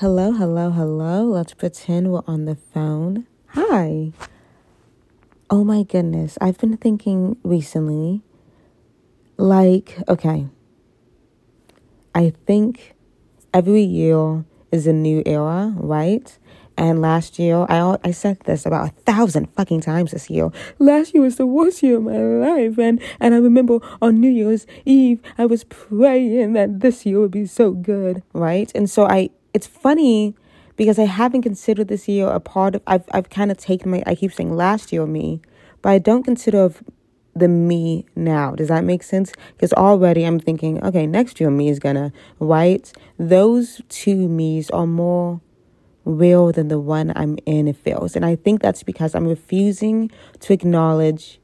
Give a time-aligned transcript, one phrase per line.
[0.00, 1.24] Hello, hello, hello.
[1.24, 3.26] Let's pretend we're on the phone.
[3.48, 4.12] Hi.
[5.50, 6.38] Oh my goodness.
[6.40, 8.22] I've been thinking recently,
[9.38, 10.46] like, okay,
[12.14, 12.94] I think
[13.52, 16.38] every year is a new era, right?
[16.76, 20.52] And last year, I I said this about a thousand fucking times this year.
[20.78, 24.30] Last year was the worst year of my life, and and I remember on New
[24.30, 28.70] Year's Eve, I was praying that this year would be so good, right?
[28.76, 30.34] And so I, it's funny
[30.76, 32.82] because I haven't considered this year a part of.
[32.86, 34.02] I've I've kind of taken my.
[34.06, 35.40] I keep saying last year me,
[35.82, 36.72] but I don't consider
[37.34, 38.54] the me now.
[38.54, 39.32] Does that make sense?
[39.54, 42.90] Because already I'm thinking, okay, next year me is gonna, right?
[43.18, 45.40] Those two me's are more
[46.04, 48.16] real than the one I'm in, it feels.
[48.16, 50.10] And I think that's because I'm refusing
[50.40, 51.38] to acknowledge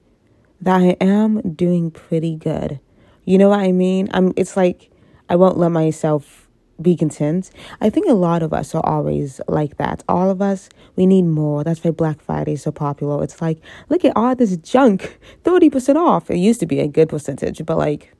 [0.60, 2.80] that I am doing pretty good.
[3.24, 4.08] You know what I mean?
[4.12, 4.90] I'm it's like
[5.28, 6.43] I won't let myself
[6.80, 7.50] be content.
[7.80, 10.02] I think a lot of us are always like that.
[10.08, 11.64] All of us, we need more.
[11.64, 13.22] That's why Black Friday is so popular.
[13.22, 16.30] It's like, look at all this junk, 30% off.
[16.30, 18.14] It used to be a good percentage, but like,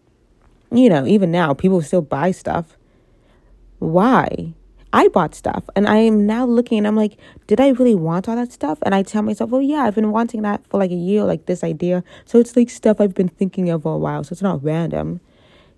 [0.71, 2.77] you know, even now, people still buy stuff.
[3.79, 4.55] Why?
[4.93, 7.19] I bought stuff and I am now looking and I'm like,
[7.49, 8.79] did I really want all that stuff?
[8.83, 11.47] And I tell myself, oh yeah, I've been wanting that for like a year, like
[11.47, 12.05] this idea.
[12.25, 14.23] So it's like stuff I've been thinking of for a while.
[14.23, 15.21] So it's not random.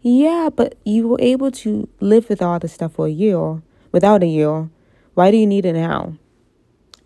[0.08, 4.22] Yeah, but you were able to live with all the stuff for a year, without
[4.22, 4.70] a year.
[5.14, 6.16] Why do you need it now?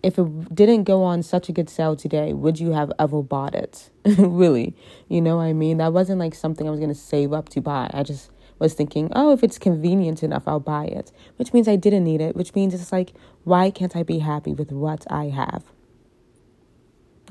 [0.03, 3.55] If it didn't go on such a good sale today, would you have ever bought
[3.55, 3.89] it?
[4.05, 4.75] really?
[5.07, 5.77] You know what I mean?
[5.77, 7.89] That wasn't like something I was going to save up to buy.
[7.91, 8.29] I just
[8.59, 12.21] was thinking, oh, if it's convenient enough, I'll buy it, which means I didn't need
[12.21, 13.13] it, which means it's like,
[13.45, 15.63] why can't I be happy with what I have?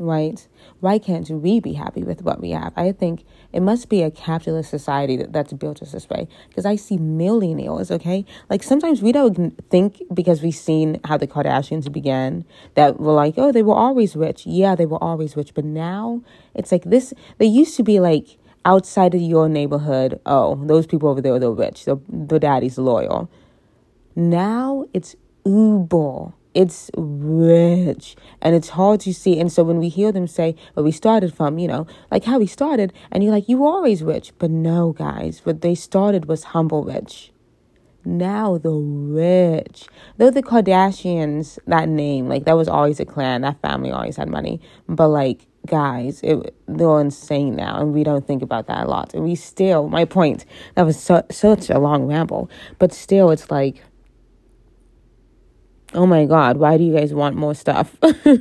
[0.01, 0.49] Right?
[0.81, 2.73] Why can't we be happy with what we have?
[2.75, 6.27] I think it must be a capitalist society that, that's built us this way.
[6.49, 8.25] Because I see millionaires, okay?
[8.49, 13.35] Like sometimes we don't think because we've seen how the Kardashians began that we're like,
[13.37, 14.47] oh, they were always rich.
[14.47, 15.53] Yeah, they were always rich.
[15.53, 16.23] But now
[16.55, 21.11] it's like this, they used to be like, outside of your neighborhood, oh, those people
[21.11, 21.85] over there, they're rich.
[21.85, 23.31] The, the daddy's loyal.
[24.17, 25.15] Now it's
[25.45, 26.33] uber.
[26.53, 29.39] It's rich and it's hard to see.
[29.39, 32.39] And so when we hear them say, well, we started from, you know, like how
[32.39, 34.33] we started, and you're like, you were always rich.
[34.39, 37.33] But no, guys, what they started was humble rich.
[38.05, 39.87] Now the rich.
[40.17, 44.29] Though the Kardashians, that name, like that was always a clan, that family always had
[44.29, 44.61] money.
[44.89, 49.15] But like guys, it, they're insane now, and we don't think about that a lot.
[49.15, 50.45] And we still, my point,
[50.75, 53.83] that was su- such a long ramble, but still, it's like,
[55.95, 57.97] oh my god, why do you guys want more stuff?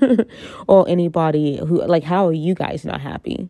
[0.67, 3.49] or anybody who, like, how are you guys not happy?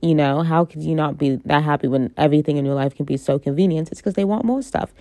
[0.00, 3.04] You know, how could you not be that happy when everything in your life can
[3.04, 3.90] be so convenient?
[3.90, 4.92] It's because they want more stuff.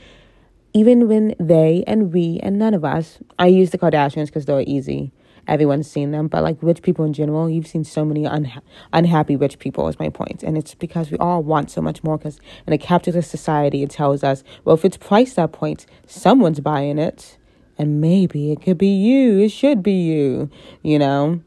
[0.74, 4.62] Even when they and we and none of us, I use the Kardashians because they're
[4.62, 5.12] easy
[5.48, 8.62] everyone's seen them, but like rich people in general, you've seen so many unha-
[8.94, 10.12] unhappy rich people, is my.
[10.44, 13.90] And it's because we all want so much more because in a capitalist society, it
[13.90, 17.38] tells us, well, if it's priced that point, someone's buying it.
[17.78, 19.40] And maybe it could be you.
[19.40, 20.50] It should be you,
[20.82, 21.42] you know?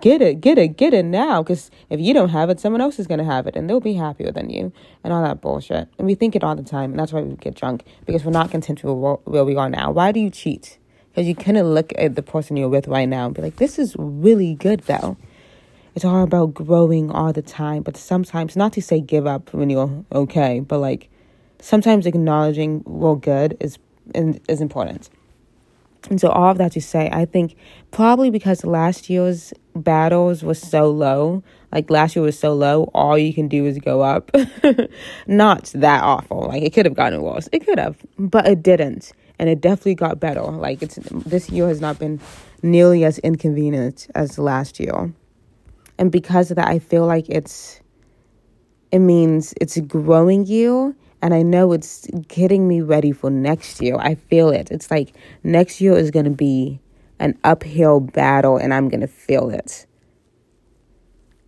[0.00, 1.42] Get it, get it, get it now.
[1.42, 3.80] Because if you don't have it, someone else is going to have it and they'll
[3.80, 4.72] be happier than you
[5.04, 5.88] and all that bullshit.
[5.98, 6.92] And we think it all the time.
[6.92, 9.90] And that's why we get drunk because we're not content with where we are now.
[9.90, 10.78] Why do you cheat?
[11.10, 13.78] Because you of look at the person you're with right now and be like, this
[13.78, 15.18] is really good though.
[15.94, 19.68] It's all about growing all the time, but sometimes, not to say give up when
[19.68, 21.10] you're okay, but like
[21.60, 23.78] sometimes acknowledging we're good is
[24.14, 25.10] is important.
[26.10, 27.56] And so all of that to say, I think
[27.90, 33.16] probably because last year's battles was so low, like last year was so low, all
[33.16, 34.30] you can do is go up.
[35.26, 36.48] Not that awful.
[36.48, 37.48] Like it could have gotten worse.
[37.52, 40.40] It could have, but it didn't and it definitely got better.
[40.42, 42.20] Like it's this year has not been
[42.62, 45.12] nearly as inconvenient as last year.
[45.98, 47.80] And because of that, I feel like it's
[48.92, 53.96] it means it's growing year and I know it's getting me ready for next year.
[53.96, 54.72] I feel it.
[54.72, 56.80] It's like next year is going to be
[57.20, 59.86] an uphill battle and I'm going to feel it.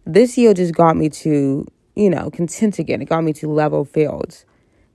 [0.06, 1.66] This year just got me to,
[1.96, 3.02] you know, content again.
[3.02, 4.44] It got me to level fields.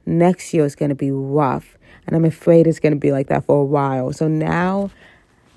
[0.06, 1.78] Next year is going to be rough.
[2.08, 4.14] And I'm afraid it's going to be like that for a while.
[4.14, 4.92] So now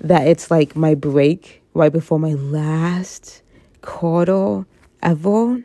[0.01, 3.41] that it's like my break right before my last
[3.81, 4.65] quarter
[5.01, 5.63] ever,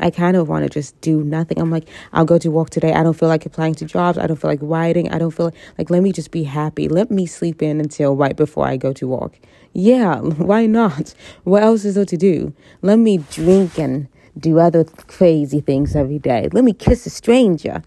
[0.00, 1.58] I kind of want to just do nothing.
[1.60, 2.92] I'm like, I'll go to work today.
[2.92, 4.16] I don't feel like applying to jobs.
[4.18, 5.10] I don't feel like writing.
[5.10, 6.88] I don't feel like, like, let me just be happy.
[6.88, 9.38] Let me sleep in until right before I go to work.
[9.72, 11.14] Yeah, why not?
[11.44, 12.54] What else is there to do?
[12.82, 14.08] Let me drink and
[14.38, 16.48] do other crazy things every day.
[16.52, 17.82] Let me kiss a stranger.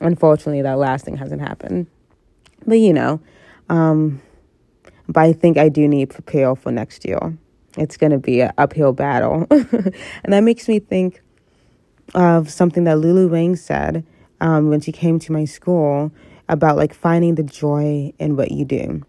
[0.00, 1.88] Unfortunately, that last thing hasn't happened.
[2.66, 3.20] But you know,
[3.68, 4.20] Um,
[5.08, 7.36] but I think I do need to prepare for next year.
[7.76, 9.46] It's going to be an uphill battle.
[9.50, 11.20] and that makes me think
[12.14, 14.04] of something that Lulu Wang said
[14.40, 16.12] um, when she came to my school
[16.48, 19.04] about like finding the joy in what you do.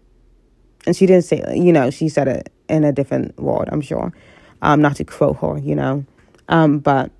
[0.86, 4.12] And she didn't say, you know, she said it in a different word, I'm sure.
[4.62, 6.04] Um, not to quote her, you know.
[6.48, 7.10] Um, but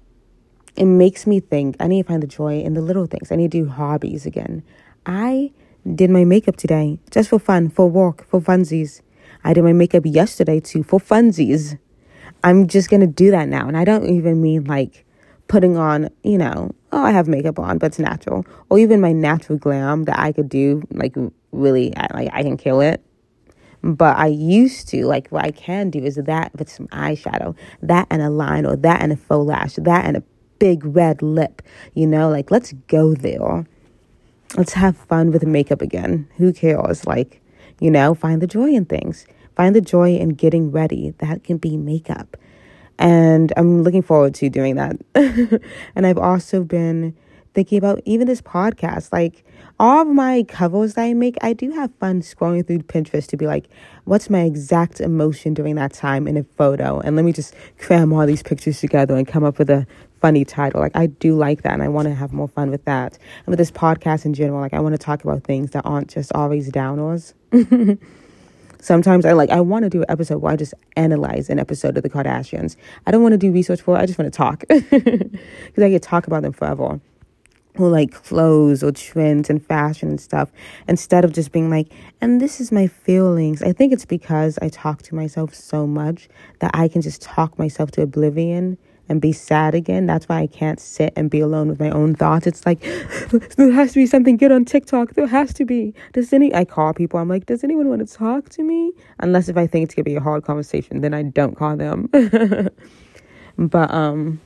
[0.77, 3.33] it makes me think I need to find the joy in the little things.
[3.33, 4.63] I need to do hobbies again.
[5.07, 5.53] I
[5.95, 9.01] did my makeup today just for fun, for work, for funsies.
[9.45, 11.79] I did my makeup yesterday too for funsies.
[12.45, 13.67] I'm just to do that now.
[13.67, 15.05] And I don't even mean like
[15.51, 18.47] putting on, you know, oh, I have makeup on, but it's natural.
[18.69, 21.17] Or even my natural glam that I could do, like,
[21.51, 23.05] really, like, I can kill it.
[23.83, 28.07] But I used to, like, what I can do is that with some eyeshadow, that
[28.11, 30.23] and a line, or that and a faux lash, that and a
[30.61, 31.63] big red lip,
[31.95, 33.67] you know, like, let's go there.
[34.57, 36.29] Let's have fun with makeup again.
[36.37, 37.07] Who cares?
[37.09, 37.43] Like,
[37.81, 39.27] you know, find the joy in things.
[39.57, 41.13] Find the joy in getting ready.
[41.19, 42.37] That can be makeup.
[43.01, 44.97] And I'm looking forward to doing that.
[45.95, 47.17] and I've also been
[47.55, 49.11] thinking about even this podcast.
[49.11, 49.43] Like
[49.81, 53.39] all of my covers that I make, I do have fun scrolling through Pinterest to
[53.39, 53.69] be like,
[54.05, 57.01] what's my exact emotion during that time in a photo?
[57.01, 59.87] And let me just cram all these pictures together and come up with a
[60.21, 60.81] funny title.
[60.81, 63.19] Like I do like that and I want to have more fun with that.
[63.39, 66.11] And with this podcast in general, like I want to talk about things that aren't
[66.11, 67.33] just always downers.
[68.81, 71.97] Sometimes I like I want to do an episode where I just analyze an episode
[71.97, 72.77] of the Kardashians.
[73.07, 74.01] I don't want to do research for it.
[74.01, 77.01] I just want to talk because I could talk about them forever.
[77.79, 80.51] Or like clothes or trends and fashion and stuff
[80.89, 83.63] instead of just being like, and this is my feelings.
[83.63, 86.29] I think it's because I talk to myself so much
[86.59, 88.77] that I can just talk myself to oblivion
[89.11, 90.07] and be sad again.
[90.07, 92.47] That's why I can't sit and be alone with my own thoughts.
[92.47, 92.81] It's like
[93.57, 95.15] there has to be something good on TikTok.
[95.15, 95.93] There has to be.
[96.13, 98.93] Does any I call people, I'm like, does anyone want to talk to me?
[99.19, 102.09] Unless if I think it's gonna be a hard conversation, then I don't call them.
[103.59, 104.41] but um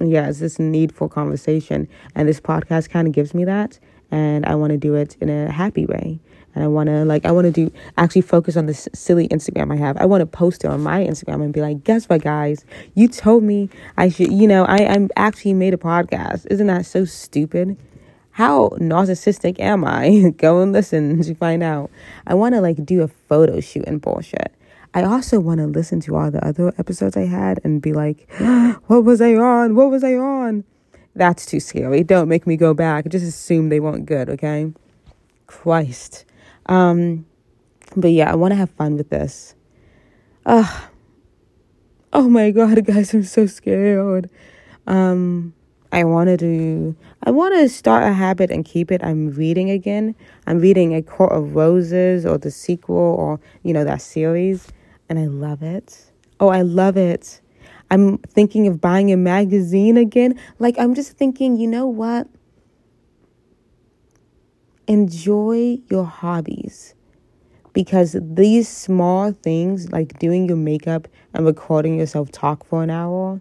[0.00, 1.88] yeah, it's this need for conversation.
[2.16, 3.78] And this podcast kind of gives me that.
[4.10, 6.20] And I want to do it in a happy way
[6.54, 9.72] and I want to like I want to do actually focus on this silly Instagram
[9.72, 9.96] I have.
[9.96, 12.64] I want to post it on my Instagram and be like, guess what, guys?
[12.94, 14.32] You told me I should.
[14.32, 16.46] You know, I I'm actually made a podcast.
[16.50, 17.76] Isn't that so stupid?
[18.32, 20.32] How narcissistic am I?
[20.36, 21.90] Go and listen to find out.
[22.26, 24.52] I want to like do a photo shoot and bullshit.
[24.92, 28.28] I also want to listen to all the other episodes I had and be like,
[28.86, 29.74] what was I on?
[29.74, 30.64] What was I on?
[31.16, 32.02] That's too scary.
[32.04, 33.08] Don't make me go back.
[33.08, 34.72] Just assume they weren't good, okay?
[35.46, 36.24] Christ.
[36.66, 37.26] Um,
[37.96, 39.54] but yeah, I want to have fun with this.
[40.46, 40.86] Uh,
[42.12, 44.30] oh my god, guys, I'm so scared.
[44.86, 45.54] Um,
[45.92, 49.02] I wanted to do I want to start a habit and keep it.
[49.02, 50.14] I'm reading again.
[50.46, 54.68] I'm reading A Court of Roses or the sequel or you know that series
[55.08, 56.10] and I love it.
[56.40, 57.40] Oh, I love it.
[57.90, 60.38] I'm thinking of buying a magazine again.
[60.58, 62.26] Like I'm just thinking, you know what?
[64.86, 66.94] Enjoy your hobbies
[67.72, 73.40] because these small things like doing your makeup and recording yourself talk for an hour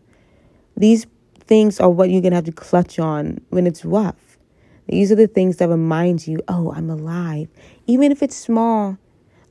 [0.78, 1.06] these
[1.40, 4.38] things are what you're going to have to clutch on when it's rough
[4.88, 7.48] these are the things that remind you oh i'm alive
[7.88, 8.98] even if it's small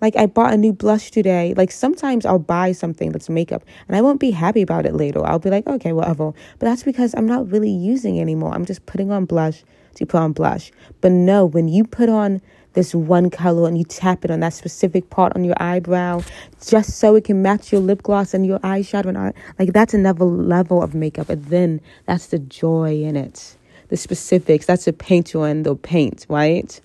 [0.03, 1.55] like I bought a new blush today.
[1.57, 5.25] Like sometimes I'll buy something that's makeup and I won't be happy about it later.
[5.25, 6.33] I'll be like, okay, whatever.
[6.59, 8.53] But that's because I'm not really using anymore.
[8.53, 9.63] I'm just putting on blush
[9.97, 10.73] to put on blush.
[11.01, 12.41] But no, when you put on
[12.75, 16.23] this one color and you tap it on that specific part on your eyebrow
[16.67, 19.95] just so it can match your lip gloss and your eyeshadow and eye, like that's
[19.95, 21.29] another level of makeup.
[21.29, 23.57] And then that's the joy in it.
[23.89, 26.81] The specifics, that's the painter and the paint, right?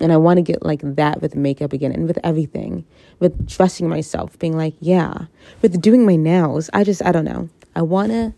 [0.00, 2.84] And I want to get like that with makeup again and with everything,
[3.18, 5.14] with dressing myself, being like, yeah,
[5.62, 6.70] with doing my nails.
[6.72, 7.48] I just, I don't know.
[7.74, 8.34] I want to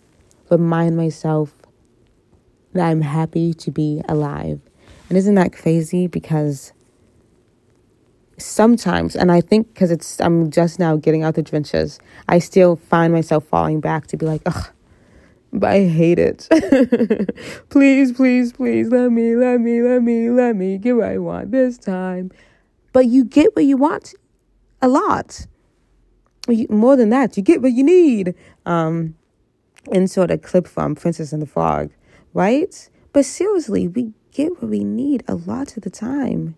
[0.50, 1.52] remind myself
[2.72, 4.60] that I'm happy to be alive.
[5.08, 6.06] And isn't that crazy?
[6.06, 6.72] Because
[8.38, 11.98] sometimes, and I think because it's, I'm just now getting out the trenches,
[12.28, 14.68] I still find myself falling back to be like, ugh,
[15.52, 16.48] but I hate it.
[17.70, 21.50] please, please, please, let me, let me, let me, let me get what I want
[21.50, 22.30] this time.
[22.92, 24.14] But you get what you want
[24.82, 25.46] a lot.
[26.68, 28.34] more than that, you get what you need.
[28.64, 29.16] Um,
[29.90, 31.90] insert a clip from Princess and the Frog
[32.34, 32.88] right?
[33.12, 36.56] But seriously, we get what we need a lot of the time.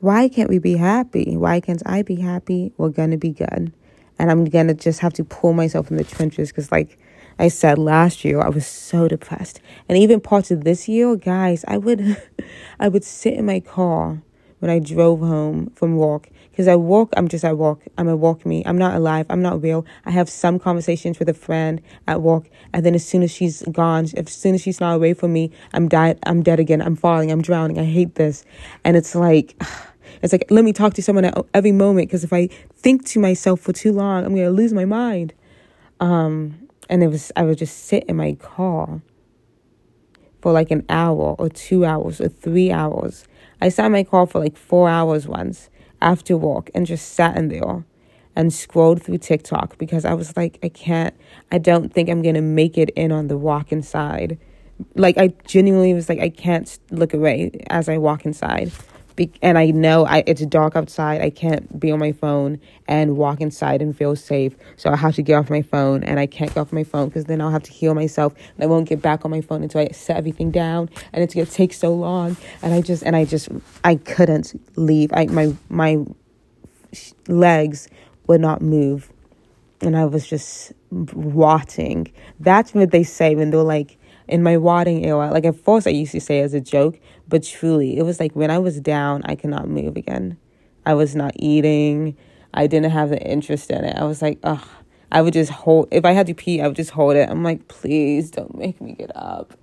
[0.00, 1.36] Why can't we be happy?
[1.36, 2.72] Why can't I be happy?
[2.78, 3.72] We're gonna be good.
[4.18, 6.98] And I'm gonna just have to pull myself from the trenches because, like,
[7.38, 9.60] I said last year I was so depressed.
[9.88, 12.16] And even parts of this year, guys, I would
[12.80, 14.22] I would sit in my car
[14.58, 17.80] when I drove home from work because I walk, I'm just at work.
[17.96, 18.62] I'm a walk me.
[18.66, 19.26] I'm not alive.
[19.30, 19.86] I'm not real.
[20.04, 23.62] I have some conversations with a friend at work, and then as soon as she's
[23.72, 26.18] gone, as soon as she's not away from me, I'm dead.
[26.24, 26.82] I'm dead again.
[26.82, 27.30] I'm falling.
[27.30, 27.78] I'm drowning.
[27.78, 28.44] I hate this,
[28.84, 29.60] and it's like.
[30.22, 33.20] It's like, let me talk to someone at every moment because if I think to
[33.20, 35.32] myself for too long, I'm going to lose my mind.
[35.98, 39.00] Um, and it was, I would just sit in my car
[40.42, 43.24] for like an hour or two hours or three hours.
[43.62, 47.36] I sat in my car for like four hours once after work and just sat
[47.36, 47.84] in there
[48.36, 51.14] and scrolled through TikTok because I was like, I can't,
[51.50, 54.38] I don't think I'm to make it in on the walk inside.
[54.94, 58.72] Like, I genuinely was like, I can't look away as I walk inside.
[59.20, 61.20] Be- and I know I, it's dark outside.
[61.20, 62.58] I can't be on my phone
[62.88, 64.56] and walk inside and feel safe.
[64.76, 67.08] So I have to get off my phone, and I can't get off my phone
[67.08, 69.62] because then I'll have to heal myself, and I won't get back on my phone
[69.62, 72.38] until I set everything down, and it's gonna take so long.
[72.62, 73.50] And I just and I just
[73.84, 75.10] I couldn't leave.
[75.12, 75.98] I my my
[77.28, 77.88] legs
[78.26, 79.12] would not move,
[79.82, 82.10] and I was just rotting.
[82.38, 83.98] That's what they say when they're like
[84.30, 85.30] in my wadding era.
[85.30, 88.34] Like at first, I used to say as a joke, but truly, it was like
[88.34, 90.38] when I was down, I could not move again.
[90.86, 92.16] I was not eating.
[92.54, 93.96] I didn't have the interest in it.
[93.96, 94.66] I was like, ugh.
[95.12, 95.88] I would just hold.
[95.90, 97.28] If I had to pee, I would just hold it.
[97.28, 99.54] I'm like, please don't make me get up.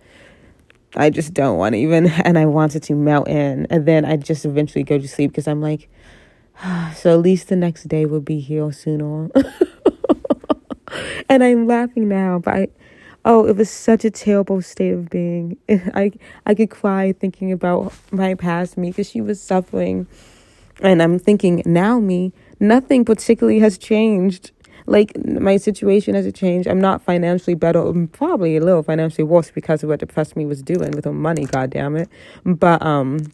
[0.96, 2.08] I just don't want to even.
[2.26, 5.48] And I wanted to melt in, and then I just eventually go to sleep because
[5.48, 5.90] I'm like,
[6.62, 9.30] ah, so at least the next day will be here sooner.
[11.30, 12.68] and I'm laughing now, but I,
[13.28, 15.58] oh, it was such a terrible state of being.
[15.70, 16.12] I
[16.48, 20.08] I could cry thinking about my past me because she was suffering,
[20.82, 24.52] and I'm thinking now me, nothing particularly has changed.
[24.90, 26.68] Like my situation hasn't changed.
[26.68, 27.80] I'm not financially better.
[27.80, 31.12] I'm probably a little financially worse because of what depressed me was doing with her
[31.12, 31.46] money.
[31.46, 32.10] God damn it!
[32.46, 33.34] But um,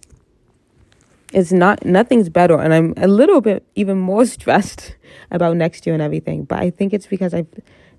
[1.32, 4.96] it's not nothing's better, and I'm a little bit even more stressed
[5.30, 6.46] about next year and everything.
[6.46, 7.48] But I think it's because I've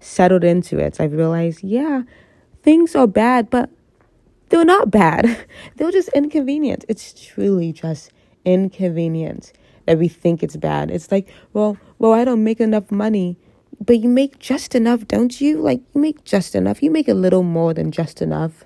[0.04, 1.00] settled into it.
[1.00, 2.02] I've realized, yeah,
[2.62, 3.70] things are bad, but
[4.50, 5.46] they're not bad.
[5.76, 6.84] they're just inconvenient.
[6.88, 8.10] It's truly just
[8.44, 9.52] inconvenient
[9.86, 10.90] that we think it's bad.
[10.90, 13.36] It's like, well, well, I don't make enough money,
[13.84, 15.58] but you make just enough, don't you?
[15.58, 16.82] Like you make just enough.
[16.82, 18.64] You make a little more than just enough.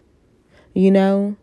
[0.74, 1.36] You know?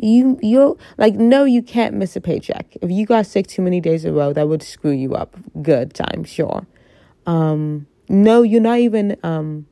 [0.00, 2.76] You you like no you can't miss a paycheck.
[2.80, 5.36] If you got sick too many days in a row, that would screw you up.
[5.60, 6.66] Good time, sure.
[7.26, 9.66] Um no, you're not even um,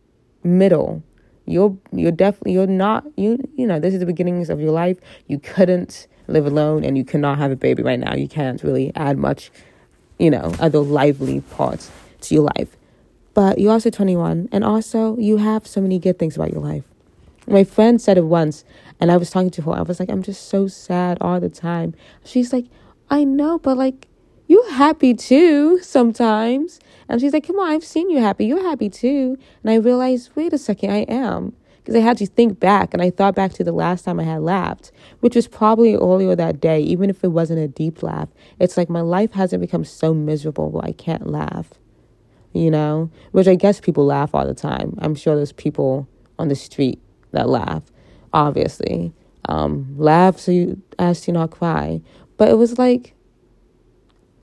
[0.45, 1.03] middle.
[1.47, 4.99] You're you're definitely you're not you you know this is the beginnings of your life.
[5.29, 8.15] You couldn't live alone, and you cannot have a baby right now.
[8.15, 9.51] You can't really add much,
[10.19, 11.91] you know, other lively parts
[12.23, 12.77] to your life.
[13.35, 16.85] But you're also 21, and also you have so many good things about your life.
[17.47, 18.65] My friend said it once,
[18.99, 19.73] and I was talking to her.
[19.73, 21.95] I was like, I'm just so sad all the time.
[22.25, 22.67] She's like,
[23.09, 24.09] I know, but like
[24.47, 26.81] you're happy too sometimes.
[27.09, 28.47] And she's like, Come on, I've seen you happy.
[28.47, 29.39] You're happy too.
[29.63, 31.55] And I realized, wait a second, I am.
[31.79, 34.25] Because I had to think back and I thought back to the last time I
[34.25, 38.29] had laughed, which was probably earlier that day, even if it wasn't a deep laugh.
[38.59, 41.71] It's like my life hasn't become so miserable where I can't laugh,
[42.53, 43.09] you know?
[43.31, 44.99] Which I guess people laugh all the time.
[44.99, 46.09] I'm sure there's people
[46.41, 47.01] on the street
[47.31, 47.85] that laugh,
[48.33, 49.13] obviously.
[49.49, 52.01] Um, laugh so you as to not cry.
[52.37, 53.15] But it was like,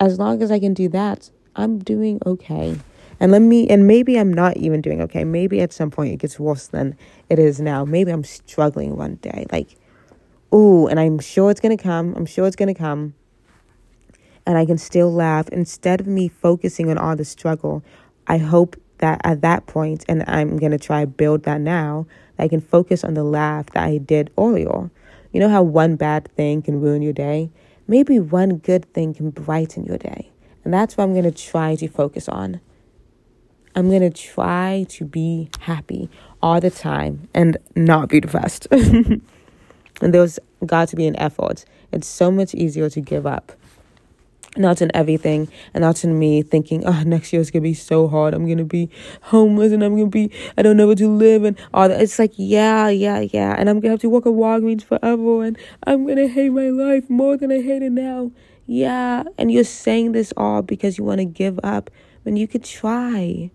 [0.04, 2.78] as long as I can do that, I'm doing okay.
[3.20, 5.24] And let me, and maybe I'm not even doing okay.
[5.24, 6.98] Maybe at some point it gets worse than
[7.30, 7.86] it is now.
[7.86, 9.46] Maybe I'm struggling one day.
[9.52, 9.78] Like,
[10.54, 12.14] ooh, and I'm sure it's going to come.
[12.16, 13.14] I'm sure it's going to come.
[14.46, 15.48] And I can still laugh.
[15.50, 17.84] Instead of me focusing on all the struggle,
[18.28, 22.08] I hope that at that point, and I'm going to try build that now,
[22.38, 24.90] that I can focus on the laugh that I did earlier.
[25.32, 27.52] You know how one bad thing can ruin your day?
[27.88, 30.32] Maybe one good thing can brighten your day.
[30.64, 32.62] And that's what I'm going to try to focus on.
[33.76, 36.10] I'm going to try to be happy
[36.42, 38.68] all the time and not be depressed.
[38.72, 39.22] and
[40.00, 41.66] there's got to be an effort.
[41.92, 43.52] It's so much easier to give up.
[44.56, 48.08] Not in everything, and not in me thinking, oh, next year is gonna be so
[48.08, 48.36] hard.
[48.36, 48.90] I'm gonna be
[49.24, 52.00] homeless, and I'm gonna be, I don't know where to live, and all that.
[52.00, 55.58] It's like, yeah, yeah, yeah, and I'm gonna have to work at Walgreens forever, and
[55.88, 58.32] I'm gonna hate my life more than I hate it now.
[58.66, 61.90] Yeah, and you're saying this all because you want to give up
[62.22, 63.52] when you could try.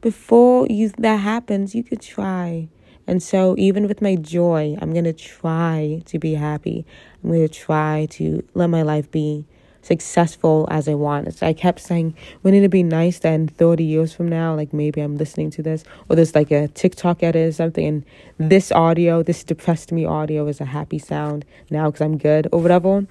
[0.00, 2.68] Before you that happens, you could try.
[3.06, 6.84] And so even with my joy, I'm going to try to be happy.
[7.22, 9.44] I'm going to try to let my life be
[9.82, 11.28] successful as I want.
[11.28, 15.00] It's, I kept saying, wouldn't it be nice then 30 years from now, like maybe
[15.00, 18.04] I'm listening to this, or there's like a TikTok edit or something, and
[18.38, 22.62] this audio, this depressed me audio is a happy sound now because I'm good or
[22.62, 23.06] whatever.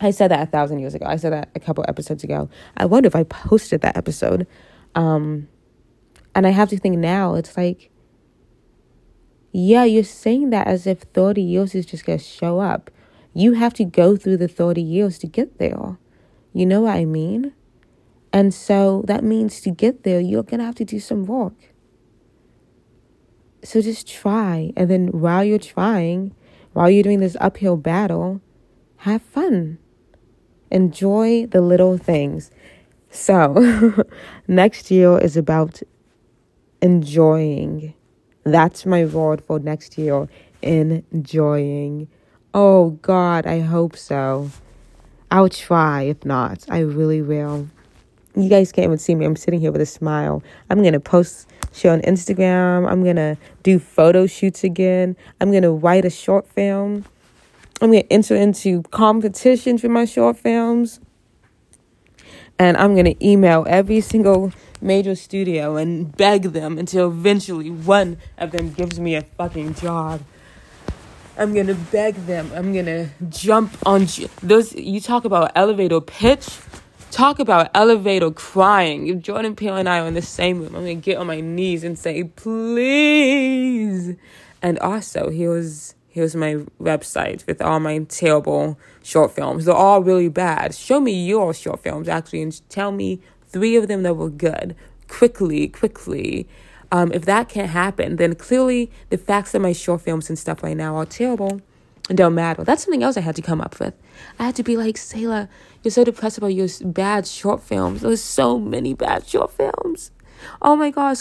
[0.00, 1.04] I said that a thousand years ago.
[1.06, 2.48] I said that a couple episodes ago.
[2.76, 4.46] I wonder if I posted that episode.
[4.94, 5.48] Um,
[6.34, 7.90] and I have to think now, it's like,
[9.52, 12.90] yeah, you're saying that as if 30 years is just going to show up.
[13.32, 15.98] You have to go through the 30 years to get there.
[16.52, 17.52] You know what I mean?
[18.32, 21.54] And so that means to get there, you're going to have to do some work.
[23.62, 24.72] So just try.
[24.76, 26.34] And then while you're trying,
[26.72, 28.40] while you're doing this uphill battle,
[28.98, 29.78] have fun.
[30.70, 32.50] Enjoy the little things.
[33.10, 34.04] So,
[34.48, 35.82] next year is about
[36.80, 37.94] enjoying.
[38.44, 40.28] That's my word for next year.
[40.62, 42.08] Enjoying.
[42.52, 44.50] Oh God, I hope so.
[45.30, 46.02] I'll try.
[46.02, 47.68] If not, I really will.
[48.34, 49.24] You guys can't even see me.
[49.24, 50.42] I'm sitting here with a smile.
[50.68, 52.90] I'm gonna post shit on Instagram.
[52.90, 55.16] I'm gonna do photo shoots again.
[55.40, 57.04] I'm gonna write a short film.
[57.80, 61.00] I'm gonna enter into competitions for my short films.
[62.58, 68.50] And I'm gonna email every single major studio and beg them until eventually one of
[68.50, 70.22] them gives me a fucking job.
[71.40, 72.52] I'm gonna beg them.
[72.54, 74.06] I'm gonna jump on
[74.42, 74.74] those.
[74.74, 76.46] You talk about elevator pitch.
[77.10, 79.06] Talk about elevator crying.
[79.06, 81.40] If Jordan Peele and I are in the same room, I'm gonna get on my
[81.40, 84.16] knees and say, please.
[84.60, 89.64] And also, here's here's my website with all my terrible short films.
[89.64, 90.74] They're all really bad.
[90.74, 93.18] Show me your short films actually, and tell me
[93.48, 94.76] three of them that were good
[95.08, 96.46] quickly, quickly.
[96.92, 100.62] Um, if that can't happen, then clearly the facts of my short films and stuff
[100.62, 101.60] right now are terrible
[102.08, 102.64] and don't matter.
[102.64, 103.94] That's something else I had to come up with.
[104.38, 105.48] I had to be like, Selah,
[105.82, 108.02] you're so depressed about your bad short films.
[108.02, 110.10] There's so many bad short films.
[110.60, 111.20] Oh my gosh,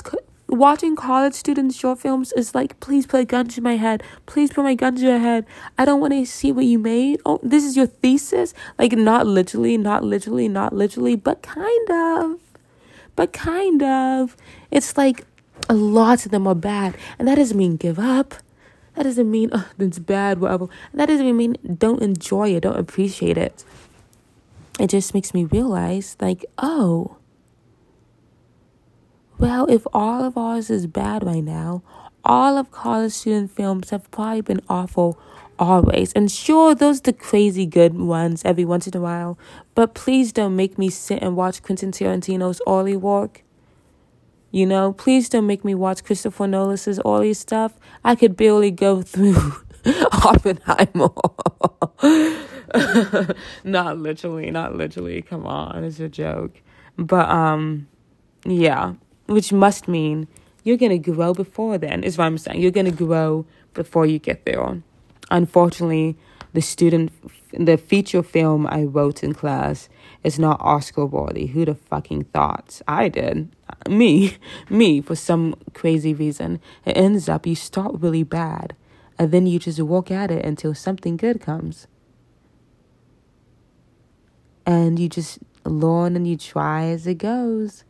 [0.49, 4.51] watching college students short films is like please put a gun to my head please
[4.51, 5.45] put my gun to your head
[5.77, 9.27] i don't want to see what you made oh this is your thesis like not
[9.27, 12.39] literally not literally not literally but kind of
[13.15, 14.35] but kind of
[14.71, 15.23] it's like
[15.69, 18.35] a lot of them are bad and that doesn't mean give up
[18.95, 23.37] that doesn't mean oh, it's bad whatever that doesn't mean don't enjoy it don't appreciate
[23.37, 23.63] it
[24.79, 27.17] it just makes me realize like oh
[29.39, 31.81] well, if all of ours is bad right now,
[32.25, 35.17] all of college student films have probably been awful
[35.57, 36.11] always.
[36.11, 39.39] And sure, those are the crazy good ones every once in a while.
[39.75, 43.43] But please don't make me sit and watch Quentin Tarantino's early work.
[44.51, 47.73] You know, please don't make me watch Christopher Nolan's early stuff.
[48.03, 49.53] I could barely go through
[50.11, 51.09] Oppenheimer.
[53.63, 55.21] not literally, not literally.
[55.21, 56.61] Come on, it's a joke.
[56.97, 57.87] But um,
[58.45, 58.93] yeah
[59.29, 60.27] which must mean
[60.63, 62.59] you're going to grow before then, is what I'm saying.
[62.61, 64.81] You're going to grow before you get there.
[65.31, 66.17] Unfortunately,
[66.53, 67.11] the student,
[67.53, 69.87] the feature film I wrote in class
[70.23, 71.45] is not Oscar worthy.
[71.47, 72.81] Who the fucking thought?
[72.87, 73.55] I did.
[73.87, 74.37] Me.
[74.69, 76.59] Me, for some crazy reason.
[76.85, 78.75] It ends up you start really bad,
[79.17, 81.87] and then you just work at it until something good comes.
[84.65, 87.83] And you just learn and you try as it goes.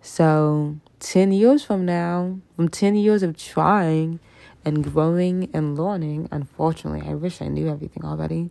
[0.00, 4.20] So, 10 years from now, from 10 years of trying
[4.64, 8.50] and growing and learning, unfortunately, I wish I knew everything already.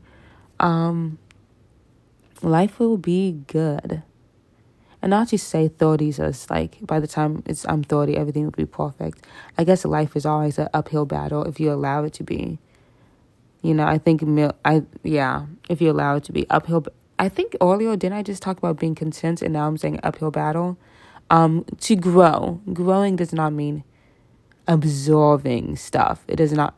[0.60, 1.18] Um,
[2.41, 4.04] life will be good.
[5.06, 8.50] And not to say 30s is like by the time it's I'm 30, everything will
[8.50, 9.24] be perfect.
[9.56, 12.58] I guess life is always an uphill battle if you allow it to be.
[13.62, 14.24] You know, I think
[14.65, 16.88] I yeah, if you allow it to be uphill.
[17.20, 20.32] I think earlier didn't I just talk about being content, and now I'm saying uphill
[20.32, 20.76] battle
[21.30, 22.60] um, to grow.
[22.74, 23.84] Growing does not mean
[24.68, 26.24] absorbing stuff.
[26.28, 26.74] It is not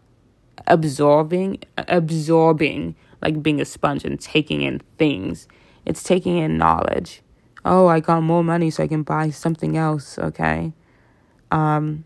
[0.68, 5.48] absorbing, absorbing, like being a sponge and taking in things.
[5.86, 7.22] It's taking in knowledge.
[7.68, 10.72] Oh, I got more money so I can buy something else, okay?
[11.52, 12.06] Um,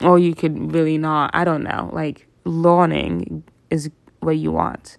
[0.00, 3.90] or you could really not, I don't know, like learning is
[4.20, 4.96] what you want.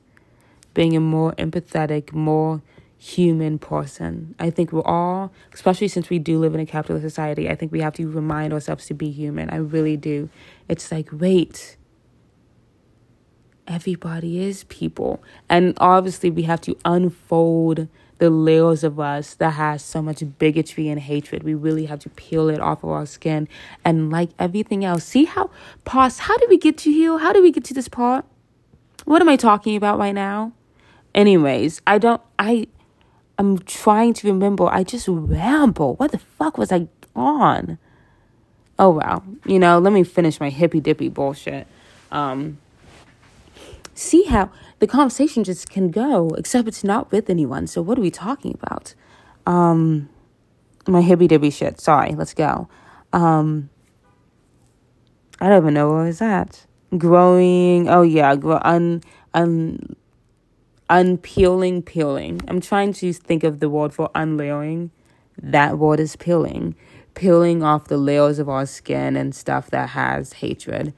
[0.76, 2.62] Being a more empathetic, more
[3.00, 4.36] human person.
[4.40, 7.72] I think we're all, especially since we do live in a capitalist society, I think
[7.72, 9.50] we have to remind ourselves to be human.
[9.50, 10.30] I really do.
[10.70, 11.78] It's like, wait,
[13.68, 15.24] everybody is people.
[15.50, 17.88] And obviously, we have to unfold
[18.20, 21.44] the layers of us that has so much bigotry and hatred.
[21.44, 23.48] We really have to peel it off of our skin.
[23.86, 25.52] And like everything else, see how,
[25.86, 27.18] pause, how did we get to here?
[27.18, 28.26] How did we get to this part?
[29.06, 30.52] What am I talking about right now?
[31.16, 32.68] Anyways, I don't I
[33.38, 34.68] I'm trying to remember.
[34.68, 35.96] I just ramble.
[35.96, 37.78] What the fuck was I on?
[38.78, 39.24] Oh wow.
[39.46, 41.68] You know, let me finish my hippy dippy bullshit.
[42.12, 42.58] Um
[43.98, 47.68] see how the conversation just can go, except it's not with anyone.
[47.68, 48.94] So what are we talking about?
[49.46, 50.10] Um
[50.88, 51.80] my hippy dippy shit.
[51.80, 52.68] Sorry, let's go.
[53.14, 53.70] Um
[55.40, 56.66] I don't even know where was that.
[56.98, 59.02] Growing oh yeah, grow un
[59.34, 59.96] un
[60.90, 62.42] unpeeling, peeling.
[62.48, 64.92] I'm trying to think of the word for unlayering.
[65.42, 66.76] That word is peeling.
[67.14, 70.94] Peeling off the layers of our skin and stuff that has hatred.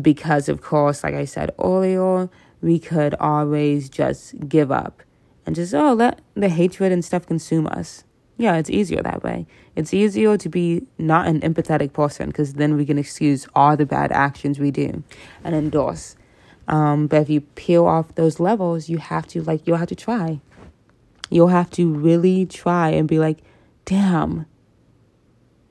[0.00, 2.28] Because, of course, like I said earlier,
[2.60, 5.02] we could always just give up
[5.44, 8.04] and just, oh, let the hatred and stuff consume us.
[8.38, 9.46] Yeah, it's easier that way.
[9.76, 13.86] It's easier to be not an empathetic person because then we can excuse all the
[13.86, 15.02] bad actions we do
[15.42, 16.16] and endorse
[16.68, 19.94] um, but if you peel off those levels, you have to like you'll have to
[19.94, 20.40] try.
[21.30, 23.38] You'll have to really try and be like,
[23.84, 24.46] damn,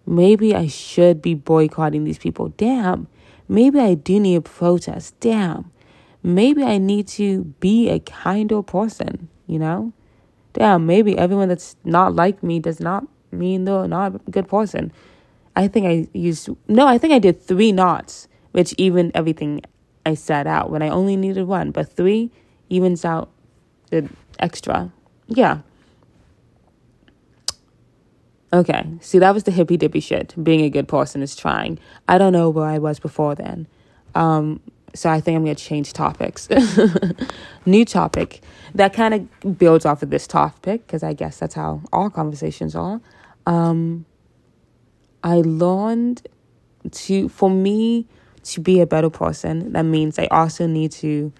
[0.06, 2.50] maybe I should be boycotting these people.
[2.50, 3.08] Damn,
[3.48, 5.20] maybe I do need a protest.
[5.20, 5.72] Damn,
[6.24, 9.94] maybe I need to be a kinder person, you know?
[10.54, 14.92] Damn, maybe everyone that's not like me does not mean they're not a good person.
[15.56, 19.62] I think I used, no, I think I did three knots, which even everything
[20.06, 22.32] I set out when I only needed one, but three
[22.70, 23.32] evens out
[23.90, 24.92] the extra.
[25.28, 25.60] Yeah.
[28.54, 30.34] Okay, see, that was the hippy dippy shit.
[30.42, 31.80] Being a good person is trying.
[32.08, 33.68] I don't know where I was before then.
[34.14, 34.62] Um,
[34.94, 36.48] so I think I'm going to change topics.
[37.66, 38.42] New topic
[38.76, 42.76] that kind of builds off of this topic because I guess that's how all conversations
[42.76, 43.02] are.
[43.46, 44.06] Um,
[45.24, 46.28] I learned
[46.92, 48.06] to, for me,
[48.44, 51.34] to be a better person, that means I also need to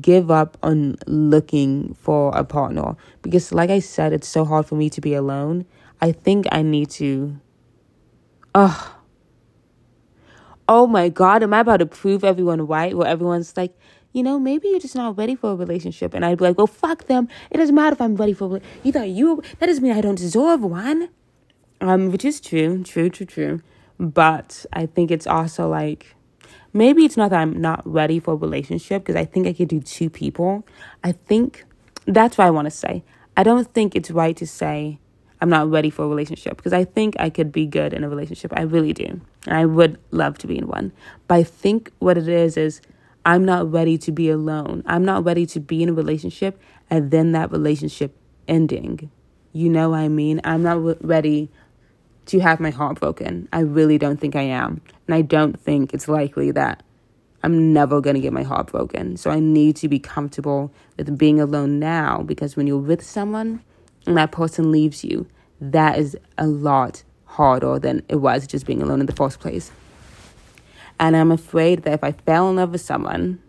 [0.00, 4.74] give up on looking for a partner because like I said it's so hard for
[4.74, 5.64] me to be alone.
[6.00, 7.40] I think I need to
[8.58, 8.96] Oh.
[10.66, 13.78] Oh my god, am I about to prove everyone right where everyone's like,
[14.14, 16.66] you know, maybe you're just not ready for a relationship and I'd be like, "Well,
[16.66, 17.28] fuck them.
[17.50, 20.16] It doesn't matter if I'm ready for You thought you that doesn't mean I don't
[20.16, 21.10] deserve one."
[21.82, 23.60] Um which is true, true, true, true.
[24.00, 26.16] But I think it's also like
[26.72, 29.68] maybe it's not that I'm not ready for a relationship because I think I could
[29.68, 30.66] do two people.
[31.04, 31.66] I think
[32.06, 33.04] that's what I want to say.
[33.36, 34.98] I don't think it's right to say
[35.40, 38.08] I'm not ready for a relationship because I think I could be good in a
[38.08, 38.52] relationship.
[38.56, 39.20] I really do.
[39.46, 40.92] And I would love to be in one.
[41.28, 42.80] But I think what it is is
[43.24, 44.82] I'm not ready to be alone.
[44.86, 48.16] I'm not ready to be in a relationship and then that relationship
[48.48, 49.10] ending.
[49.52, 50.40] You know what I mean?
[50.44, 51.50] I'm not ready
[52.26, 53.48] to have my heart broken.
[53.52, 54.80] I really don't think I am.
[55.06, 56.82] And I don't think it's likely that
[57.42, 59.16] I'm never going to get my heart broken.
[59.16, 63.62] So I need to be comfortable with being alone now because when you're with someone
[64.06, 65.26] and that person leaves you,
[65.60, 69.70] that is a lot harder than it was just being alone in the first place.
[70.98, 73.42] And I'm afraid that if I fell in love with someone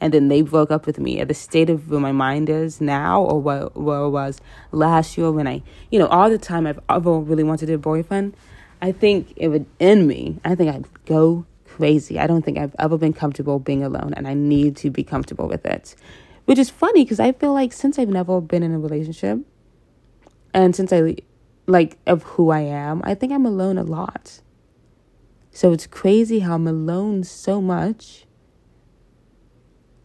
[0.00, 2.80] and then they broke up with me at the state of where my mind is
[2.80, 4.40] now or where, where it was
[4.72, 8.36] last year when I, you know, all the time I've ever really wanted a boyfriend,
[8.80, 10.38] I think it would end me.
[10.44, 12.18] I think I'd go crazy.
[12.18, 15.48] I don't think I've ever been comfortable being alone and I need to be comfortable
[15.48, 15.94] with it.
[16.46, 19.40] Which is funny because I feel like since I've never been in a relationship
[20.54, 21.16] and since I,
[21.66, 24.40] like, of who I am, I think I'm alone a lot.
[25.50, 28.26] So it's crazy how I'm alone so much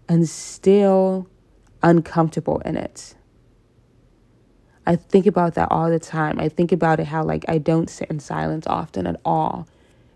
[0.09, 1.27] and still
[1.81, 3.15] uncomfortable in it.
[4.85, 6.39] I think about that all the time.
[6.39, 9.67] I think about it how like I don't sit in silence often at all.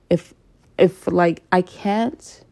[0.10, 0.34] If
[0.78, 2.44] if like I can't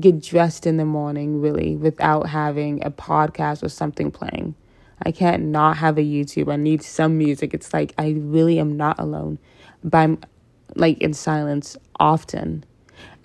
[0.00, 4.54] get dressed in the morning really without having a podcast or something playing.
[5.02, 6.52] I can't not have a YouTube.
[6.52, 7.54] I need some music.
[7.54, 9.38] It's like I really am not alone.
[9.82, 10.20] But I'm
[10.74, 12.64] like in silence often.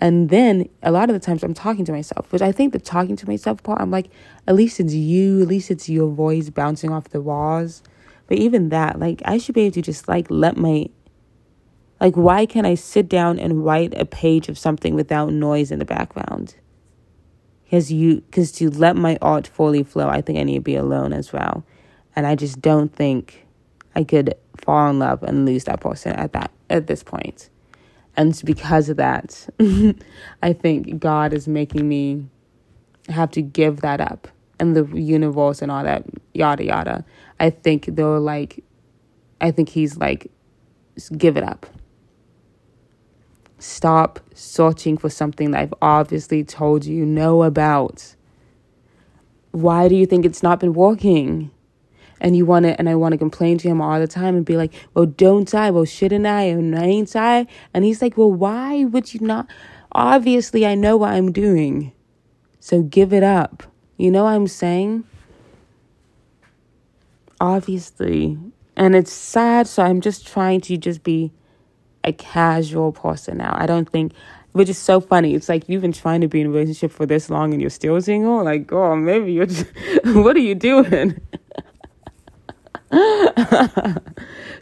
[0.00, 2.78] And then a lot of the times I'm talking to myself, which I think the
[2.78, 4.10] talking to myself part, I'm like,
[4.46, 7.82] at least it's you, at least it's your voice bouncing off the walls.
[8.26, 10.88] But even that, like, I should be able to just like let my,
[12.00, 15.78] like, why can't I sit down and write a page of something without noise in
[15.78, 16.56] the background?
[17.66, 20.76] Because you, because to let my art fully flow, I think I need to be
[20.76, 21.64] alone as well.
[22.14, 23.44] And I just don't think
[23.94, 27.04] I could fall in love and lose that person at that, at this.
[28.16, 29.48] And because of that,
[30.42, 32.26] I think God is making me
[33.08, 37.04] have to give that up and the universe and all that, yada, yada.
[37.38, 38.64] I think they're like,
[39.40, 40.30] I think He's like,
[41.16, 41.66] give it up.
[43.58, 48.14] Stop searching for something that I've obviously told you know about.
[49.56, 51.50] why do you think it's not been working?
[52.20, 54.44] And you want to, and I want to complain to him all the time and
[54.44, 55.70] be like, well, don't I?
[55.70, 56.42] Well, shouldn't I?
[56.42, 57.46] And ain't I?
[57.74, 59.46] And he's like, well, why would you not?
[59.92, 61.92] Obviously, I know what I'm doing.
[62.60, 63.62] So give it up.
[63.96, 65.04] You know what I'm saying?
[67.40, 68.38] Obviously.
[68.76, 71.32] And it's sad, so I'm just trying to just be
[72.06, 73.54] a casual person now.
[73.58, 74.12] I don't think
[74.52, 75.34] which is so funny.
[75.34, 77.68] It's like you've been trying to be in a relationship for this long and you're
[77.68, 78.42] still single.
[78.42, 79.44] Like, oh, maybe you're.
[79.44, 79.66] Just,
[80.04, 81.20] what are you doing?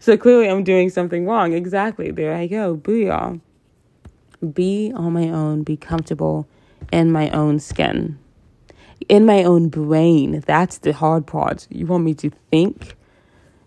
[0.01, 1.53] so clearly, I'm doing something wrong.
[1.53, 2.11] Exactly.
[2.11, 2.77] There I go.
[2.77, 3.41] Booyah.
[4.53, 5.63] Be on my own.
[5.63, 6.49] Be comfortable
[6.93, 8.19] in my own skin,
[9.09, 10.43] in my own brain.
[10.47, 11.69] That's the hard part.
[11.71, 12.97] You want me to think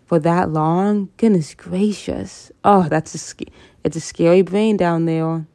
[0.08, 1.10] for that long?
[1.18, 2.50] Goodness gracious.
[2.64, 3.44] Oh, that's a
[3.84, 5.46] it's a scary brain down there.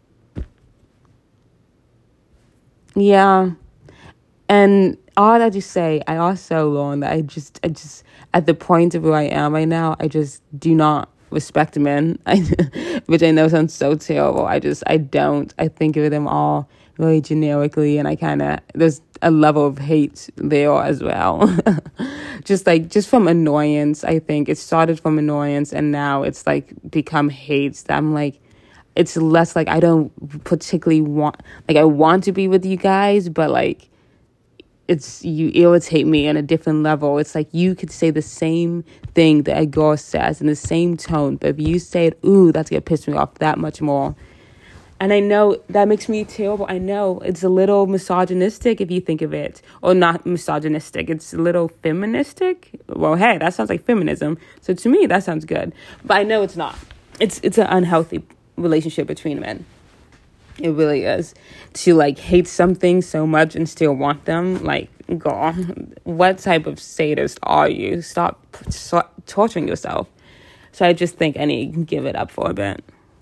[2.95, 3.51] Yeah.
[4.47, 8.53] And all that to say, I also learned that I just, I just, at the
[8.53, 12.37] point of where I am right now, I just do not respect men, I,
[13.07, 14.45] which I know sounds so terrible.
[14.45, 15.51] I just, I don't.
[15.57, 19.77] I think of them all really generically, and I kind of, there's a level of
[19.77, 21.55] hate there as well.
[22.43, 24.49] just like, just from annoyance, I think.
[24.49, 28.39] It started from annoyance, and now it's like become hate that I'm like,
[28.95, 33.29] it's less like I don't particularly want like I want to be with you guys,
[33.29, 33.89] but like
[34.87, 37.17] it's you irritate me on a different level.
[37.17, 38.83] It's like you could say the same
[39.15, 42.51] thing that a girl says in the same tone, but if you say it, ooh,
[42.51, 44.15] that's gonna piss me off that much more.
[45.03, 46.65] And I know that makes me terrible.
[46.69, 51.09] I know it's a little misogynistic if you think of it, or not misogynistic.
[51.09, 52.69] It's a little feministic.
[52.87, 54.37] Well, hey, that sounds like feminism.
[54.61, 55.73] So to me, that sounds good.
[56.05, 56.77] But I know it's not.
[57.19, 58.23] It's it's an unhealthy
[58.55, 59.65] relationship between men.
[60.57, 61.35] It really is.
[61.73, 64.89] To like hate something so much and still want them, like,
[65.19, 65.51] girl,
[66.05, 68.01] what type of sadist are you?
[68.01, 68.39] Stop,
[68.69, 70.07] stop torturing yourself.
[70.71, 72.81] So I just think I need to give it up for a bit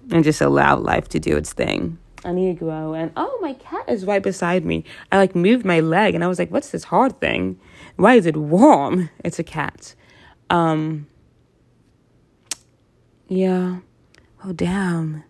[0.09, 1.97] and just allow life to do its thing.
[2.23, 2.93] I need to grow.
[2.93, 4.83] And oh, my cat is right beside me.
[5.11, 7.59] I like moved my leg and I was like, what's this hard thing?
[7.95, 9.09] Why is it warm?
[9.23, 9.95] It's a cat.
[10.49, 11.07] Um,
[13.27, 13.79] yeah.
[14.43, 15.23] Oh, damn.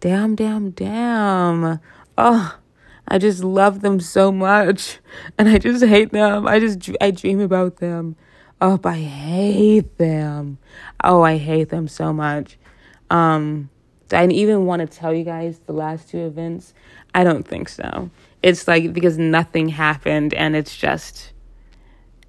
[0.00, 1.80] Damn, damn, damn.
[2.18, 2.58] Oh,
[3.08, 4.98] I just love them so much.
[5.38, 6.46] And I just hate them.
[6.46, 8.16] I just, I dream about them.
[8.60, 10.58] Oh, I hate them.
[11.02, 12.58] Oh, I hate them so much.
[13.14, 13.70] Um,
[14.12, 16.74] I even want to tell you guys the last two events?
[17.14, 18.10] I don't think so.
[18.42, 21.32] It's like because nothing happened and it's just,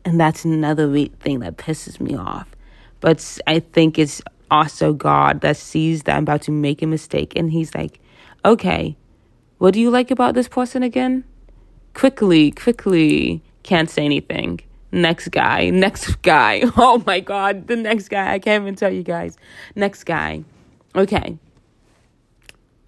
[0.05, 0.87] and that's another
[1.21, 2.55] thing that pisses me off.
[2.99, 4.21] But I think it's
[4.51, 7.33] also God that sees that I'm about to make a mistake.
[7.35, 7.99] And He's like,
[8.45, 8.95] okay,
[9.57, 11.23] what do you like about this person again?
[11.95, 14.61] Quickly, quickly, can't say anything.
[14.91, 16.61] Next guy, next guy.
[16.77, 18.33] Oh my God, the next guy.
[18.33, 19.35] I can't even tell you guys.
[19.75, 20.43] Next guy.
[20.95, 21.37] Okay.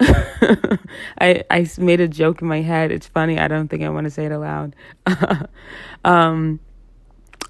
[0.00, 2.90] I I made a joke in my head.
[2.90, 3.38] It's funny.
[3.38, 4.74] I don't think I want to say it aloud.
[6.04, 6.60] um,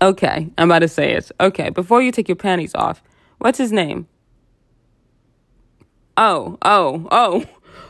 [0.01, 1.31] okay, I'm about to say it.
[1.41, 3.03] Okay, before you take your panties off,
[3.39, 4.09] What's his name?
[6.17, 7.45] Oh, oh, oh,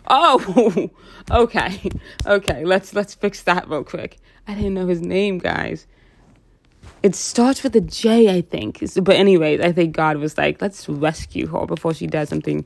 [0.07, 0.91] oh.
[1.31, 1.91] okay,
[2.27, 2.65] okay.
[2.65, 4.19] Let's let's fix that real quick.
[4.47, 5.87] I didn't know his name, guys.
[7.03, 8.83] It starts with a J, I think.
[9.03, 12.65] But anyways, I think God was like, let's rescue her before she does something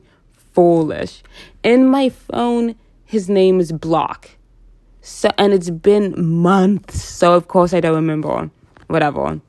[0.53, 1.23] foolish.
[1.63, 4.31] In my phone, his name is Block.
[5.01, 8.49] So and it's been months, so of course I don't remember.
[8.87, 9.41] Whatever.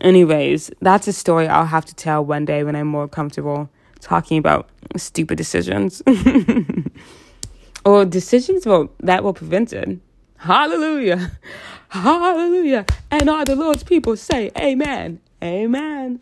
[0.00, 4.36] Anyways, that's a story I'll have to tell one day when I'm more comfortable talking
[4.36, 6.02] about stupid decisions.
[7.84, 10.00] or decisions well, that were prevented.
[10.46, 11.32] Hallelujah.
[11.88, 12.86] Hallelujah.
[13.10, 15.18] And all the Lord's people say, Amen.
[15.42, 16.20] Amen.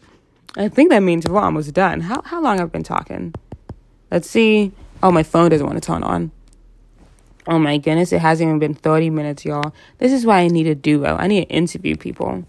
[0.57, 2.01] I think that means we're almost done.
[2.01, 3.35] How how long have I been talking?
[4.11, 4.73] Let's see.
[5.03, 6.31] Oh, my phone doesn't want to turn on.
[7.47, 9.75] Oh my goodness, it hasn't even been 30 minutes, y'all.
[9.99, 11.17] This is why I need a duo.
[11.17, 12.45] I need to interview people.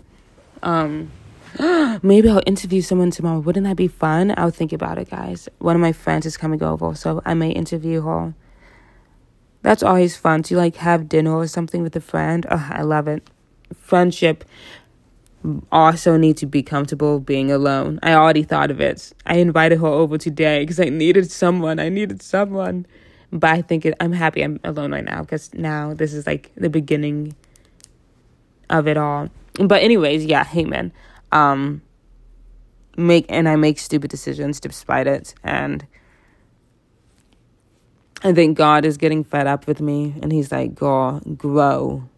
[0.63, 1.11] Um,
[2.01, 3.39] maybe I'll interview someone tomorrow.
[3.39, 4.33] Wouldn't that be fun?
[4.38, 5.49] I'll think about it, guys.
[5.59, 8.33] One of my friends is coming over, so I may interview her.
[9.65, 12.45] That's always fun to like have dinner or something with a friend.
[12.51, 13.28] Oh, I love it.
[13.73, 14.45] Friendship
[15.71, 17.97] also need to be comfortable being alone.
[18.04, 19.12] I already thought of it.
[19.25, 21.80] I invited her over today because I needed someone.
[21.80, 22.86] I needed someone.
[23.32, 26.51] But I think it, I'm happy I'm alone right now because now this is like
[26.54, 27.36] the beginning
[28.69, 29.30] of it all.
[29.60, 30.91] But anyways, yeah, hey man.
[31.32, 31.82] Um
[32.97, 35.88] make and I make stupid decisions despite it and
[38.25, 42.09] I think God is getting fed up with me and he's like, "Girl, grow.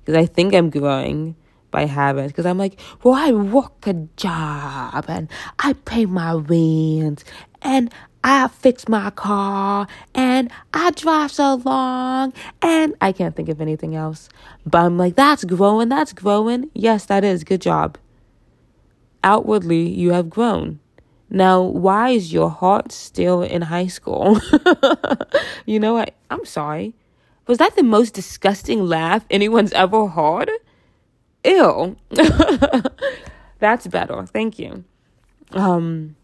[0.00, 1.36] because I think I'm growing
[1.70, 7.22] by habit because I'm like, well, I work a job and I pay my rent
[7.62, 13.60] and I fix my car and I drive so long and I can't think of
[13.60, 14.30] anything else.
[14.64, 16.70] But I'm like, that's growing, that's growing.
[16.74, 17.44] Yes, that is.
[17.44, 17.98] Good job.
[19.22, 20.80] Outwardly, you have grown.
[21.34, 24.38] Now, why is your heart still in high school?
[25.66, 26.14] you know what?
[26.30, 26.94] I'm sorry.
[27.48, 30.48] Was that the most disgusting laugh anyone's ever heard?
[31.44, 31.96] Ew.
[33.58, 34.24] That's better.
[34.26, 34.84] Thank you.
[35.52, 36.14] Um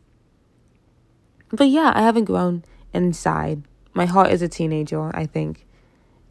[1.51, 3.64] but yeah, I haven't grown inside.
[3.92, 5.66] My heart is a teenager, I think.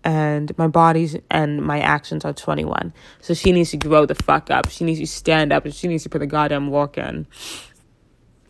[0.05, 2.93] And my body's and my actions are 21.
[3.19, 4.69] So she needs to grow the fuck up.
[4.69, 7.27] She needs to stand up and she needs to put the goddamn work in.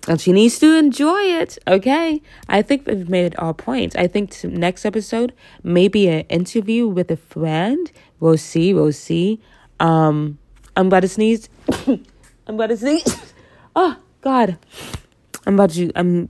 [0.10, 2.20] And she needs to enjoy it, okay?
[2.48, 3.96] I think we've made our point.
[3.96, 7.92] I think next episode, maybe an interview with a friend.
[8.20, 9.40] We'll see, we'll see.
[9.80, 10.40] Um,
[10.76, 11.48] I'm about to sneeze.
[11.88, 12.06] I'm
[12.48, 13.34] about to sneeze.
[13.76, 14.58] oh, God.
[15.46, 16.30] I'm about to, I'm,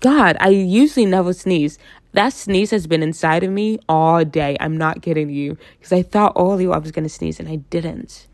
[0.00, 1.78] God, I usually never sneeze.
[2.12, 4.58] That sneeze has been inside of me all day.
[4.60, 5.56] I'm not kidding you.
[5.78, 8.26] Because I thought earlier I was going to sneeze and I didn't.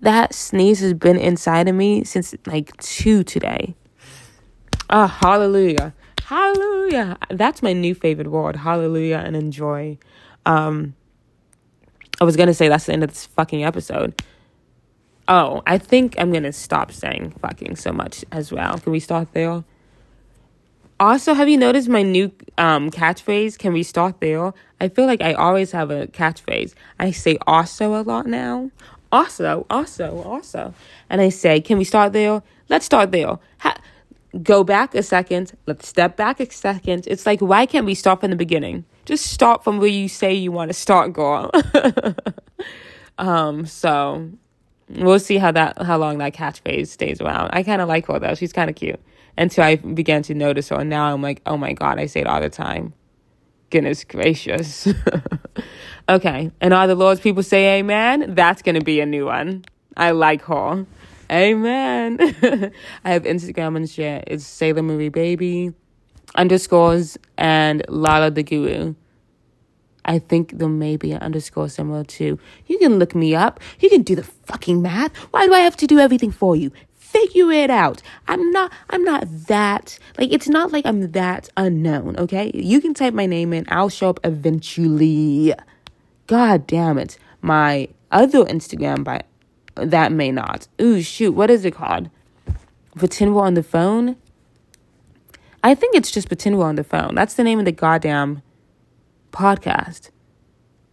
[0.00, 3.74] That sneeze has been inside of me since like two today.
[4.90, 5.94] Oh, hallelujah.
[6.24, 7.18] Hallelujah.
[7.30, 8.56] That's my new favorite word.
[8.56, 9.98] Hallelujah and enjoy.
[10.46, 10.94] Um,
[12.20, 14.22] I was gonna say that's the end of this fucking episode.
[15.26, 18.78] Oh, I think I'm gonna stop saying fucking so much as well.
[18.78, 19.64] Can we start there?
[21.00, 23.58] Also, have you noticed my new um, catchphrase?
[23.58, 24.52] Can we start there?
[24.80, 26.74] I feel like I always have a catchphrase.
[27.00, 28.70] I say also a lot now.
[29.14, 30.74] Also, also, also.
[31.08, 32.42] And I say, can we start there?
[32.68, 33.38] Let's start there.
[33.58, 33.80] Ha-
[34.42, 35.52] go back a second.
[35.66, 37.04] Let's step back a second.
[37.06, 38.84] It's like, why can't we start from the beginning?
[39.04, 41.52] Just start from where you say you want to start, girl.
[43.18, 44.28] um, so
[44.88, 47.50] we'll see how that how long that catchphrase stays around.
[47.52, 49.00] I kind of like her though; she's kind of cute.
[49.38, 52.22] Until I began to notice her, and now I'm like, oh my god, I say
[52.22, 52.94] it all the time.
[53.70, 54.88] Goodness gracious.
[56.08, 58.34] okay, and all the Lord's people say Amen.
[58.34, 59.64] That's gonna be a new one.
[59.96, 60.86] I like her.
[61.30, 62.18] Amen.
[63.04, 64.24] I have Instagram and shit.
[64.26, 65.72] It's Sailor Movie Baby
[66.34, 68.94] underscores and Lala the Guru.
[70.04, 72.38] I think there may be an underscore similar too.
[72.66, 73.60] You can look me up.
[73.80, 75.16] You can do the fucking math.
[75.32, 76.70] Why do I have to do everything for you?
[76.98, 78.02] Figure it out.
[78.28, 82.50] I'm not I'm not that like it's not like I'm that unknown, okay?
[82.52, 83.64] You can type my name in.
[83.68, 85.54] I'll show up eventually.
[86.26, 87.18] God damn it.
[87.42, 89.22] My other Instagram by
[89.76, 90.68] that may not.
[90.80, 92.10] Ooh shoot, what is it called?
[92.96, 94.16] We're on the phone?
[95.62, 97.14] I think it's just we're on the phone.
[97.14, 98.42] That's the name of the goddamn
[99.32, 100.10] podcast.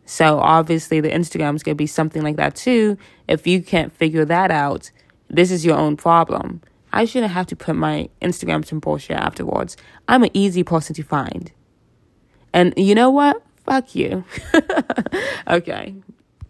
[0.06, 2.98] So obviously the Instagram's gonna be something like that too.
[3.28, 4.92] If you can't figure that out,
[5.30, 6.62] this is your own problem.
[6.92, 9.78] I shouldn't have to put my Instagram some bullshit afterwards.
[10.08, 11.52] I'm an easy person to find.
[12.52, 13.42] And you know what?
[13.64, 14.24] Fuck you.
[15.48, 15.96] okay.